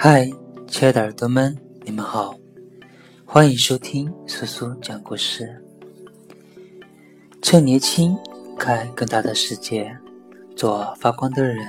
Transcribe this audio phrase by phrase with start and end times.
[0.00, 0.30] 嗨，
[0.68, 2.38] 亲爱的耳朵们，你们好，
[3.26, 5.60] 欢迎收听苏苏讲故事。
[7.42, 8.16] 趁年轻，
[8.56, 9.98] 看更大的世界，
[10.54, 11.66] 做发光的人。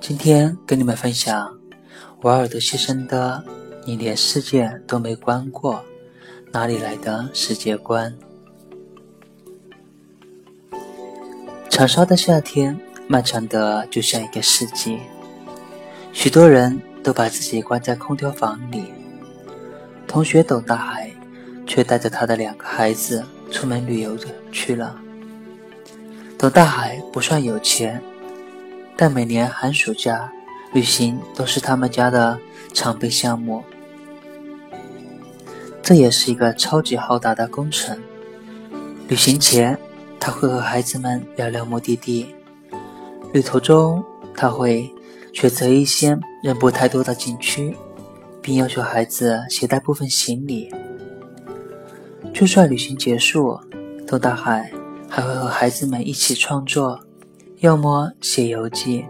[0.00, 1.54] 今天跟你们分享
[2.22, 3.44] 瓦尔德先生的
[3.84, 5.84] 《你连世界都没观过，
[6.52, 8.16] 哪里来的世界观》？
[11.68, 14.98] 长沙的夏天，漫长的就像一个世纪。
[16.12, 18.84] 许多人都把自己关在空调房里。
[20.06, 21.10] 同学董大海
[21.66, 24.16] 却带着他的两个孩子出门旅游
[24.50, 24.98] 去了。
[26.38, 28.02] 董大海不算有钱，
[28.96, 30.32] 但每年寒暑假
[30.72, 32.38] 旅行都是他们家的
[32.72, 33.62] 常备项目。
[35.82, 37.98] 这也是一个超级浩大的工程。
[39.08, 39.78] 旅行前，
[40.18, 42.34] 他会和孩子们聊聊目的地。
[43.32, 44.92] 旅途中，他会。
[45.40, 47.72] 选择一些人不太多的景区，
[48.42, 50.68] 并要求孩子携带部分行李。
[52.34, 53.56] 就算旅行结束，
[54.04, 54.68] 董大海
[55.08, 56.98] 还会和孩子们一起创作，
[57.60, 59.04] 要么写游记，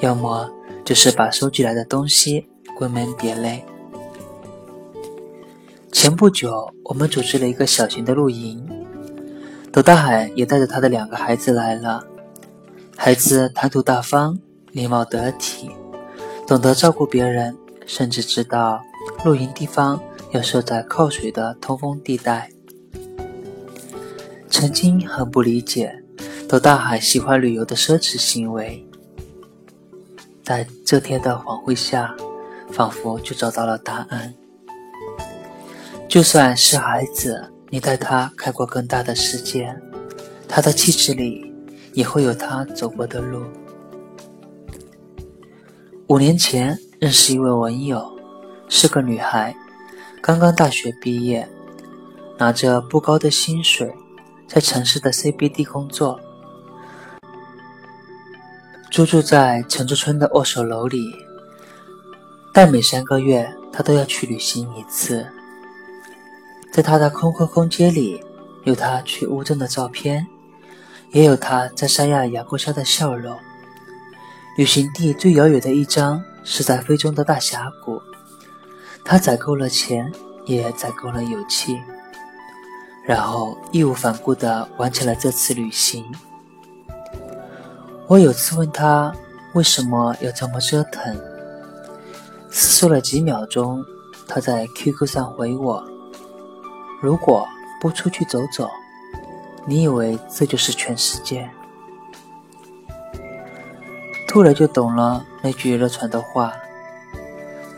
[0.00, 0.50] 要么
[0.86, 2.46] 就是把收集来的东西
[2.78, 3.62] 归门别类。
[5.92, 8.66] 前不久，我们组织了一个小型的露营，
[9.70, 12.02] 董大海也带着他的两个孩子来了。
[12.96, 14.38] 孩子谈吐大方。
[14.74, 15.70] 礼貌得体，
[16.48, 18.82] 懂得照顾别人，甚至知道
[19.24, 22.50] 露营地方要设在靠水的通风地带。
[24.50, 26.02] 曾经很不理解
[26.48, 28.84] 董大海喜欢旅游的奢侈行为，
[30.42, 32.12] 在这天的黄昏下，
[32.72, 34.34] 仿佛就找到了答案。
[36.08, 39.72] 就算是孩子，你带他看过更大的世界，
[40.48, 41.54] 他的气质里
[41.92, 43.44] 也会有他走过的路。
[46.08, 48.14] 五年前认识一位文友，
[48.68, 49.56] 是个女孩，
[50.20, 51.48] 刚刚大学毕业，
[52.36, 53.90] 拿着不高的薪水，
[54.46, 56.20] 在城市的 CBD 工作，
[58.90, 61.00] 租住在城中村的二手楼里，
[62.52, 65.26] 但每三个月她都要去旅行一次。
[66.70, 68.22] 在她的空壳空间里，
[68.64, 70.26] 有她去乌镇的照片，
[71.12, 73.34] 也有她在三亚阳光下的笑容。
[74.56, 78.00] 旅行地最遥远的一张是在非洲的大峡谷，
[79.04, 80.12] 他攒够了钱，
[80.44, 81.80] 也攒够了勇气，
[83.04, 86.04] 然后义无反顾地完成了这次旅行。
[88.06, 89.12] 我有次问他
[89.54, 91.16] 为什么要这么折腾，
[92.48, 93.84] 思索了几秒钟，
[94.28, 95.82] 他在 QQ 上回我
[97.02, 97.44] ：“如果
[97.80, 98.70] 不出去走走，
[99.66, 101.50] 你以为这就是全世界？”
[104.34, 106.52] 突然就懂了那句热传的话：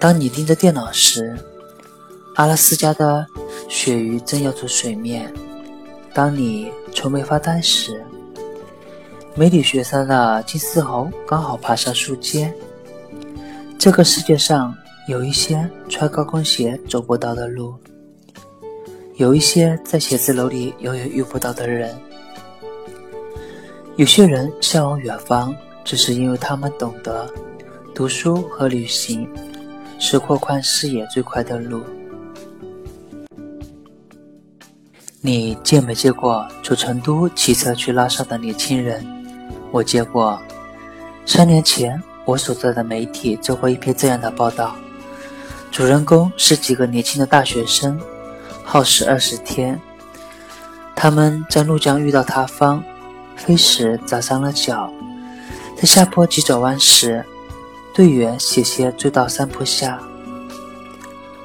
[0.00, 1.37] 当你盯着电脑时，
[2.37, 3.27] 阿拉斯加的
[3.69, 5.28] 鳕鱼正要出水面；
[6.15, 8.03] 当你愁眉发呆时，
[9.34, 12.50] 梅里雪山的金丝猴刚好爬上树尖。
[13.78, 14.75] 这个世界上
[15.09, 17.75] 有一些穿高跟鞋走不到的路，
[19.17, 21.94] 有一些在写字楼里永远遇不到的人，
[23.97, 25.55] 有些人向往远方。
[25.87, 27.33] 只是因为他们懂得，
[27.95, 29.29] 读书和旅行
[30.01, 31.81] 是扩宽视野最快的路。
[35.21, 39.07] 你见没见过从成都骑车去拉萨的年轻人？
[39.71, 40.37] 我见过。
[41.25, 44.75] 三年前，我所在的媒体做过一篇这样的报道，
[45.71, 47.97] 主人公是几个年轻的大学生，
[48.65, 49.81] 耗时二十天。
[50.97, 52.83] 他们在怒江遇到塌方，
[53.37, 54.93] 飞石砸伤了脚。
[55.76, 57.22] 在下坡急转弯时，
[57.92, 60.00] 队员险些追到山坡下。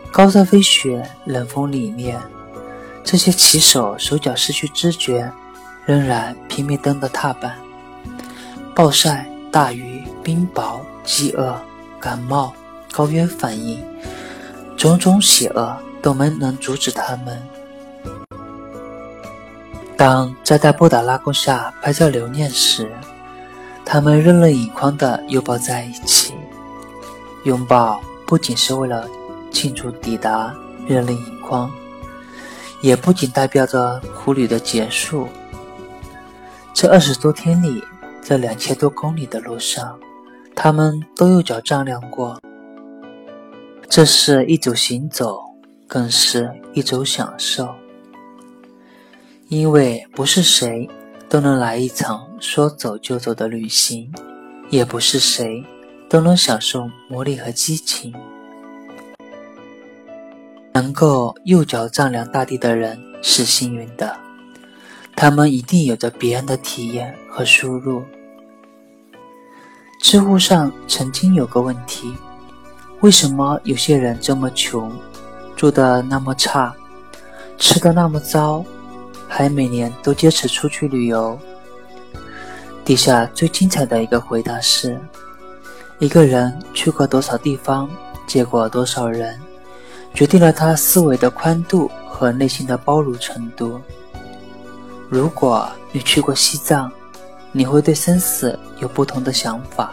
[0.09, 2.15] 高山飞雪，冷风凛冽，
[3.03, 5.29] 这些骑手手脚失去知觉，
[5.85, 7.57] 仍然拼命蹬的踏板。
[8.73, 11.53] 暴晒、大雨、冰雹、饥饿、
[11.99, 12.53] 感冒、
[12.89, 13.84] 高原反应，
[14.77, 17.41] 种种险恶都没能阻止他们。
[19.97, 22.89] 当在在布达拉宫下拍照留念时，
[23.91, 26.34] 他们热泪盈眶地拥抱在一起，
[27.43, 29.05] 拥抱不仅是为了
[29.52, 30.55] 庆祝抵达，
[30.88, 31.70] 热泪盈眶，
[32.79, 35.28] 也不仅代表着苦旅的结束。
[36.73, 37.84] 这二十多天里，
[38.22, 39.99] 这两千多公里的路上，
[40.55, 42.40] 他们都用脚丈量过。
[43.90, 45.37] 这是一种行走，
[45.85, 47.67] 更是一种享受，
[49.49, 50.90] 因为不是谁。
[51.29, 54.11] 都能来一场说走就走的旅行，
[54.72, 55.64] 也不是谁
[56.09, 58.11] 都能享受魔力和激情。
[60.73, 64.17] 能够右脚丈量大地的人是幸运的，
[65.16, 68.03] 他们一定有着别人的体验和输入。
[70.02, 72.11] 知乎上曾经有个问题：
[73.02, 74.91] 为什么有些人这么穷，
[75.55, 76.73] 住的那么差，
[77.59, 78.66] 吃的那么糟，
[79.28, 81.37] 还每年都坚持出去旅游？
[82.83, 84.99] 底下最精彩的一个回答是：
[85.99, 87.89] 一个人去过多少地方，
[88.28, 89.39] 见过多少人。
[90.13, 93.79] 决定了他思维的宽度和内心的包容程度。
[95.07, 96.91] 如果你去过西藏，
[97.53, 99.89] 你会对生死有不同的想法；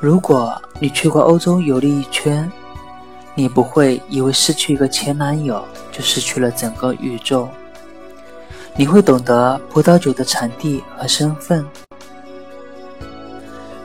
[0.00, 2.50] 如果你去过欧洲游历一圈，
[3.34, 7.48] 你不会以为失去一个前男友就失去了整个宇宙。
[8.74, 11.64] 你会懂得葡萄酒的产地和身份，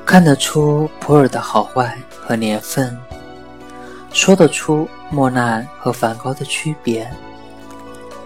[0.05, 2.97] 看得出普洱的好坏和年份。
[4.13, 7.07] 说得出莫奈和梵高的区别。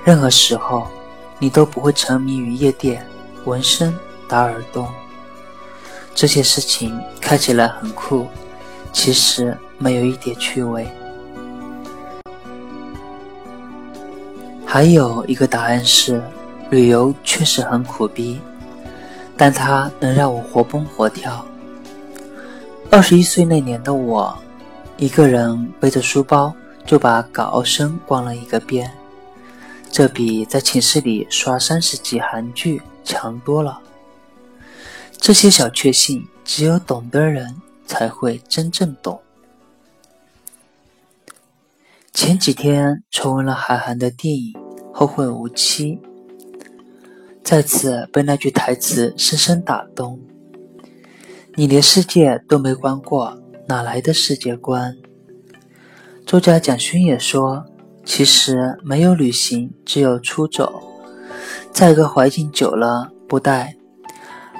[0.05, 0.87] 任何时候，
[1.39, 3.05] 你都不会沉迷于夜店、
[3.45, 3.93] 纹身、
[4.27, 4.87] 打耳洞。
[6.13, 8.27] 这些事情看起来很酷，
[8.93, 10.87] 其实没有一点趣味。
[14.65, 16.23] 还有一个答案是，
[16.71, 18.39] 旅游确实很苦逼，
[19.35, 21.45] 但它能让我活蹦活跳。
[22.89, 24.35] 二十一岁那年的我。
[24.97, 26.53] 一个人背着书包
[26.85, 28.91] 就把港澳生逛了一个遍，
[29.89, 33.81] 这比在寝室里刷三十集韩剧强多了。
[35.17, 39.19] 这些小确幸，只有懂的人才会真正懂。
[42.13, 44.53] 前几天重温了韩寒的电影
[44.93, 45.99] 《后会无期》，
[47.43, 50.19] 再次被那句台词深深打动
[51.55, 54.97] ：“你连世界都没观过。”哪来的世界观？
[56.25, 57.65] 作家蒋勋也说
[58.03, 60.81] ：“其实没有旅行，只有出走。
[61.71, 63.73] 在一个环境久了，不但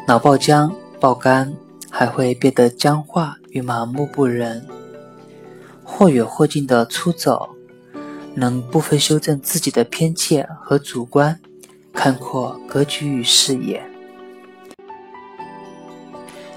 [0.08, 1.54] 脑爆浆、爆肝，
[1.90, 4.66] 还会变得僵化与麻木不仁。
[5.84, 7.50] 或远或近的出走，
[8.34, 11.38] 能部分修正自己的偏见和主观，
[12.02, 13.80] 开阔格局与视野。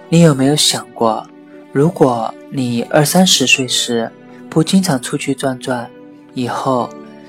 [0.09, 1.29] 你有没有想过？”
[1.71, 4.11] 如果你二三十岁时
[4.49, 5.91] 不经常出去转转，
[6.33, 6.89] 以后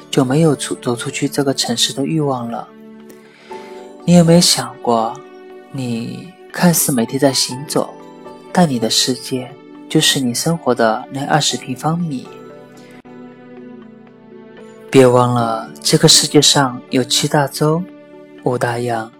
[0.10, 2.70] 就没有出走出去这个城市的欲望了。
[4.06, 5.14] 你有没有想过，
[5.74, 7.94] 你看似每天在行走，
[8.54, 9.52] 但你的世界
[9.90, 12.26] 就是你生活的那二十平方米。
[14.90, 17.84] 别忘了，这个世界上有七大洲、
[18.46, 19.12] 五大洋、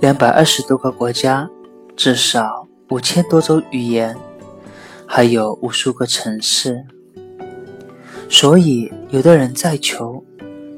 [0.00, 1.50] 两百二十多个国家，
[1.96, 4.16] 至少五千多种语言。
[5.04, 6.84] 还有无数个城市，
[8.28, 10.22] 所以有的人再穷，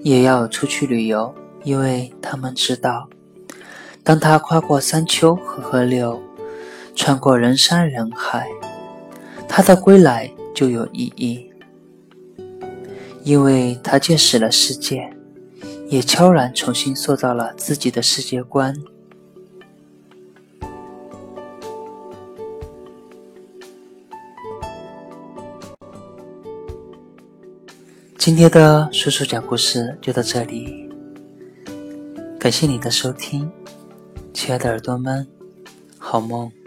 [0.02, 3.08] 也要出去旅游，因为他们知道，
[4.02, 6.22] 当他跨过山丘和河流，
[6.94, 8.48] 穿过人山人海，
[9.46, 11.50] 他的归来就有意义，
[13.24, 15.10] 因为他见识了世界，
[15.90, 18.74] 也悄然重新塑造了自己的世界观。
[28.18, 30.90] 今天的叔叔讲故事就到这里，
[32.38, 33.50] 感谢你的收听，
[34.34, 35.26] 亲爱的耳朵们，
[35.96, 36.57] 好梦。